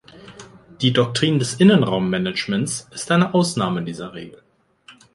[0.81, 4.41] Die Doktrin des Innenraum-Managements ist eine Ausnahme dieser Regel.